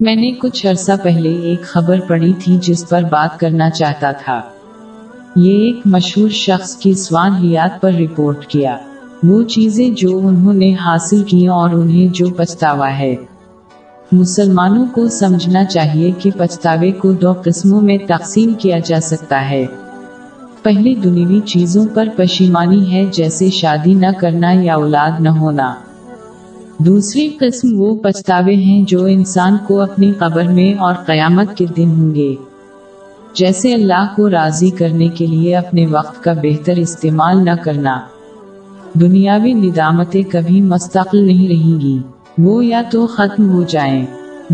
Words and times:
میں 0.00 0.16
نے 0.16 0.32
کچھ 0.32 0.66
عرصہ 0.66 0.92
پہلے 1.02 1.36
ایک 1.36 1.62
خبر 1.62 2.00
پڑھی 2.00 2.32
تھی 2.38 2.58
جس 2.62 2.88
پر 2.88 3.02
بات 3.02 3.40
کرنا 3.40 3.70
چاہتا 3.70 4.12
تھا۔ 4.12 4.40
یہ 5.36 5.58
ایک 5.58 5.80
مشہور 5.84 6.28
شخص 6.28 6.76
کی 6.76 6.94
سوانحیات 6.94 7.80
پر 7.80 7.92
رپورٹ 7.92 8.46
کیا۔ 8.46 8.76
وہ 9.22 9.42
چیزیں 9.42 9.90
جو 9.90 10.28
انہوں 10.28 10.52
نے 10.52 10.74
حاصل 10.74 11.22
کی 11.22 11.46
اور 11.46 11.70
انہیں 11.70 12.14
جو 12.14 12.26
پچھتاوا 12.30 12.98
ہے۔ 12.98 13.16
مسلمانوں 14.12 14.86
کو 14.92 15.08
سمجھنا 15.08 15.64
چاہیے 15.64 16.10
کہ 16.18 16.30
پچھتاوے 16.38 16.92
کو 16.92 17.12
دو 17.12 17.32
قسموں 17.44 17.80
میں 17.80 17.98
تقسیم 18.08 18.54
کیا 18.54 18.78
جا 18.78 19.00
سکتا 19.02 19.50
ہے۔ 19.50 19.66
پہلی 20.62 20.94
دنیوی 20.94 21.40
چیزوں 21.40 21.86
پر 21.94 22.08
پشیمانی 22.16 22.92
ہے، 22.92 23.04
جیسے 23.12 23.50
شادی 23.50 23.94
نہ 23.94 24.06
کرنا 24.18 24.52
یا 24.52 24.74
اولاد 24.74 25.20
نہ 25.20 25.28
ہونا۔ 25.28 25.74
دوسری 26.86 27.28
قسم 27.40 27.80
وہ 27.80 27.94
پچھتاوے 27.94 28.54
ہیں 28.54 28.82
جو 28.82 29.04
انسان 29.04 29.56
کو 29.66 29.80
اپنی 29.80 30.12
قبر 30.18 30.42
میں 30.42 30.74
اور 30.74 30.94
قیامت 30.94 31.56
کے 31.56 31.66
دن 31.76 31.88
ہوں 31.88 32.14
گے۔ 32.14 32.34
جیسے 33.34 33.74
اللہ 33.74 34.12
کو 34.16 34.30
راضی 34.30 34.70
کرنے 34.70 35.08
کے 35.08 35.26
لیے 35.26 35.56
اپنے 35.56 35.86
وقت 35.86 36.24
کا 36.24 36.32
بہتر 36.32 36.72
استعمال 36.72 37.44
نہ 37.44 37.50
کرنا۔ 37.64 38.00
دنیاوی 39.00 39.52
ندامتیں 39.52 40.22
کبھی 40.22 40.60
مستقل 40.60 41.26
نہیں 41.26 41.48
رہیں 41.48 41.80
گی۔ 41.80 41.98
وہ 42.38 42.64
یا 42.64 42.82
تو 42.90 43.06
ختم 43.06 43.52
ہو 43.52 43.62
جائیں۔ 43.62 44.06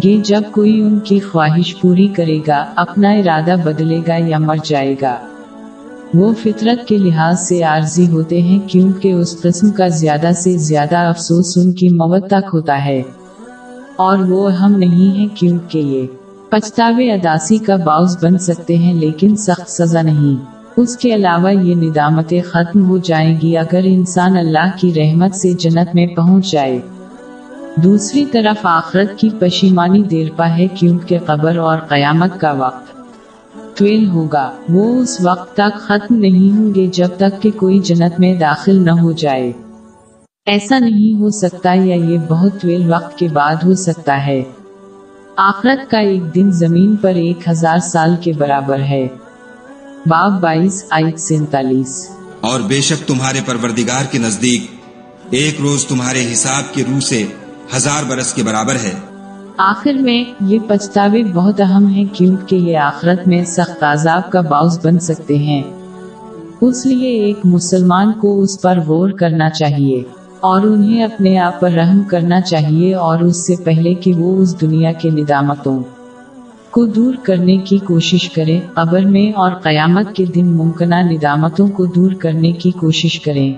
گے 0.04 0.20
جب 0.24 0.42
کوئی 0.50 0.80
ان 0.80 0.98
کی 0.98 1.20
خواہش 1.20 1.80
پوری 1.80 2.06
کرے 2.06 2.38
گا، 2.46 2.64
اپنا 2.76 3.10
ارادہ 3.10 3.54
بدلے 3.64 4.00
گا 4.08 4.16
یا 4.16 4.38
مر 4.38 4.56
جائے 4.64 4.94
گا۔ 5.02 5.16
وہ 6.14 6.32
فطرت 6.42 6.88
کے 6.88 6.98
لحاظ 6.98 7.40
سے 7.40 7.62
عارضی 7.62 8.08
ہوتے 8.08 8.42
ہیں 8.42 8.68
کیونکہ 8.68 9.12
اس 9.12 9.40
قسم 9.42 9.70
کا 9.70 9.88
زیادہ 9.88 10.30
سے 10.36 10.56
زیادہ 10.56 10.96
افسوس 10.96 11.58
ان 11.58 11.72
کی 11.72 11.88
موت 11.88 12.26
تک 12.26 12.46
ہوتا 12.52 12.84
ہے۔ 12.84 13.02
اور 13.96 14.18
وہ 14.18 14.48
اہم 14.48 14.72
نہیں 14.72 15.20
ہے 15.20 15.26
کیونکہ 15.34 15.78
یہ 15.78 16.06
پچھتاوے 16.48 17.12
اداسی 17.12 17.58
کا 17.58 17.76
باعث 17.76 18.24
بن 18.24 18.38
سکتے 18.38 18.76
ہیں 18.76 18.94
لیکن 18.94 19.36
سخت 19.36 19.70
سزا 19.70 20.02
نہیں۔ 20.02 20.44
اس 20.76 20.96
کے 20.96 21.14
علاوہ 21.14 21.54
یہ 21.54 21.74
ندامتیں 21.74 22.42
ختم 22.42 22.88
ہو 22.88 22.98
جائیں 22.98 23.40
گی 23.42 23.56
اگر 23.56 23.80
انسان 23.84 24.36
اللہ 24.36 24.70
کی 24.76 24.92
رحمت 24.96 25.34
سے 25.34 25.52
جنت 25.52 25.94
میں 25.94 26.06
پہنچ 26.06 26.52
جائے۔ 26.52 26.80
دوسری 27.76 28.26
طرف 28.26 28.56
آخرت 28.62 29.18
کی 29.18 29.30
پشیمانی 29.38 30.02
دیر 30.02 30.28
پا 30.36 30.48
ہے 30.58 30.66
کیونکہ 30.68 31.18
قبر 31.26 31.56
اور 31.56 31.78
قیامت 31.78 32.40
کا 32.40 32.52
وقت 32.52 32.95
طویل 33.78 34.08
ہوگا۔ 34.08 34.52
وہ 34.68 35.02
اس 35.02 35.20
وقت 35.20 35.56
تک 35.56 35.78
ختم 35.78 36.14
نہیں 36.14 36.56
ہوں 36.56 36.74
گے 36.74 36.86
جب 36.86 37.08
تک 37.16 37.42
کہ 37.42 37.50
کوئی 37.50 37.78
جنت 37.78 38.20
میں 38.20 38.34
داخل 38.34 38.84
نہ 38.84 38.90
ہو 38.90 39.12
جائے۔ 39.12 39.52
ایسا 40.46 40.78
نہیں 40.78 41.20
ہو 41.20 41.30
سکتا 41.30 41.74
یا 41.74 41.94
یہ 41.94 42.18
بہت 42.28 42.60
طویل 42.60 42.92
وقت 42.92 43.18
کے 43.18 43.28
بعد 43.28 43.54
ہو 43.64 43.74
سکتا 43.74 44.26
ہے۔ 44.26 44.42
آخرت 45.36 45.90
کا 45.90 45.98
ایک 45.98 46.34
دن 46.34 46.50
زمین 46.52 46.96
پر 46.96 47.14
ایک 47.14 47.48
ہزار 47.48 47.78
سال 47.78 48.16
کے 48.20 48.32
برابر 48.32 48.78
ہے۔ 48.78 49.08
باب 50.06 50.40
بائیس 50.40 50.84
آئٹ 50.90 51.18
سینتالیس۔ 51.18 52.10
اور 52.40 52.60
بے 52.60 52.80
شک 52.80 53.08
تمہارے 53.08 53.38
پروردگار 53.46 54.04
کے 54.10 54.18
نزدیک 54.18 54.66
ایک 55.30 55.60
روز 55.60 55.86
تمہارے 55.86 56.32
حساب 56.32 56.74
کے 56.74 56.82
روح 56.90 57.00
سے 57.00 57.26
ہزار 57.76 58.02
برس 58.08 58.34
کے 58.34 58.42
برابر 58.42 58.74
ہے۔ 58.74 59.15
آخر 59.58 59.92
میں 59.92 60.34
یہ 60.40 60.58
پچھتاوے 60.66 61.22
بہت 61.34 61.60
اہم 61.60 61.86
ہیں 61.86 62.04
کیونکہ 62.12 62.56
یہ 62.56 62.78
آخرت 62.78 63.28
میں 63.28 63.44
سخت 63.44 63.82
عذاب 63.82 64.30
کا 64.30 64.40
باعث 64.40 64.86
بن 64.86 64.98
سکتے 64.98 65.38
ہیں۔ 65.38 65.62
اس 66.60 66.86
لیے 66.86 67.08
ایک 67.08 67.38
مسلمان 67.44 68.12
کو 68.12 68.42
اس 68.42 68.62
پر 68.62 68.80
غور 68.80 69.10
کرنا 69.10 69.50
چاہیے 69.50 70.02
اور 70.40 70.60
انہیں 70.60 71.04
اپنے 71.04 71.38
آپ 71.38 71.60
پر 71.60 71.70
رحم 71.70 72.00
کرنا 72.02 72.40
چاہیے 72.40 72.94
اور 72.94 73.18
اس 73.18 73.46
سے 73.46 73.54
پہلے 73.64 73.94
کہ 73.94 74.14
وہ 74.14 74.42
اس 74.42 74.60
دنیا 74.60 74.92
کے 74.92 75.10
ندامتوں 75.10 75.82
کو 76.70 76.86
دور 76.86 77.14
کرنے 77.22 77.56
کی 77.56 77.78
کوشش 77.78 78.30
کرے 78.30 78.60
قبر 78.74 79.00
میں 79.00 79.32
اور 79.32 79.50
قیامت 79.52 80.16
کے 80.16 80.24
دن 80.24 80.46
ممکنہ 80.46 80.94
ندامتوں 80.94 81.68
کو 81.68 81.84
دور 81.84 82.12
کرنے 82.12 82.52
کی 82.52 82.70
کوشش 82.70 83.20
کریں۔ 83.20 83.52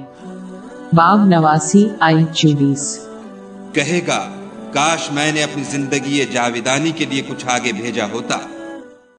باب 0.93 1.27
نواسی 1.27 1.89
آئی 2.01 2.25
چوبیس۔ 2.33 2.99
کہے 3.73 4.01
گا 4.07 4.38
کاش 4.73 5.11
میں 5.11 5.33
نے 5.33 5.43
اپنی 5.43 5.63
زندگی 5.63 6.25
جاویدانی 6.27 6.91
کے 6.91 7.05
لیے 7.05 7.23
کچھ 7.29 7.47
آگے 7.47 7.73
بھیجا 7.73 8.07
ہوتا۔ 8.07 8.39